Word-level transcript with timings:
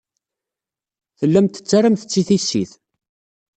Tellamt 1.19 1.53
tettarramt-tt 1.55 2.21
i 2.21 2.23
tissit. 2.27 2.71